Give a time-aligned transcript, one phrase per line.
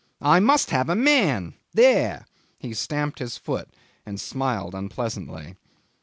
[0.23, 1.53] "I must have a man.
[1.75, 2.25] There!..."
[2.57, 3.69] He stamped his foot
[4.03, 5.57] and smiled unpleasantly.